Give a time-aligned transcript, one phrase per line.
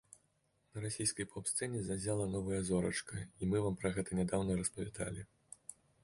[0.75, 5.21] На расійскай поп-сцэне заззяла новая зорачка, і мы вам пра гэта нядаўна распавядалі.